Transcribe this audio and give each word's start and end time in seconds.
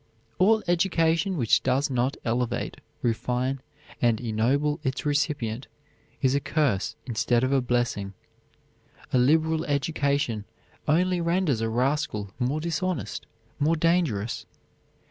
All 0.39 0.63
education 0.67 1.37
which 1.37 1.61
does 1.61 1.91
not 1.91 2.17
elevate, 2.25 2.77
refine, 3.03 3.61
and 4.01 4.19
ennoble 4.19 4.79
its 4.81 5.05
recipient 5.05 5.67
is 6.23 6.33
a 6.33 6.39
curse 6.39 6.95
instead 7.05 7.43
of 7.43 7.51
a 7.53 7.61
blessing. 7.61 8.15
A 9.13 9.19
liberal 9.19 9.63
education 9.65 10.45
only 10.87 11.21
renders 11.21 11.61
a 11.61 11.69
rascal 11.69 12.31
more 12.39 12.59
dishonest, 12.59 13.27
more 13.59 13.75
dangerous. 13.75 14.47